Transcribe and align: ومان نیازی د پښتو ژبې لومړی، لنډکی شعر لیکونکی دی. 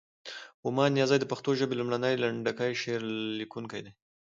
ومان 0.67 0.89
نیازی 0.97 1.17
د 1.21 1.25
پښتو 1.31 1.49
ژبې 1.59 1.75
لومړی، 1.77 2.15
لنډکی 2.23 2.73
شعر 2.81 3.01
لیکونکی 3.39 3.79
دی. 3.85 3.91